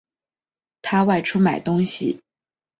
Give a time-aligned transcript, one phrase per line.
[0.81, 2.23] 他外出买东西